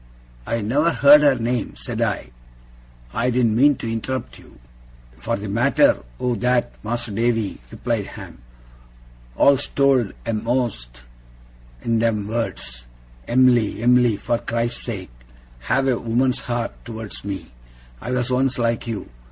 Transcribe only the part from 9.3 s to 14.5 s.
'all's told a'most in them words, "Em'ly, Em'ly, for